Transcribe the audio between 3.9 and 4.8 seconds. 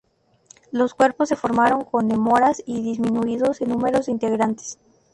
de integrantes.